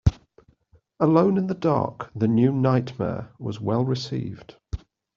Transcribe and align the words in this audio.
"Alone 0.99 1.37
in 1.37 1.45
the 1.45 1.53
Dark: 1.53 2.09
The 2.15 2.27
New 2.27 2.51
Nightmare" 2.51 3.29
was 3.37 3.61
well 3.61 3.85
received. 3.85 4.55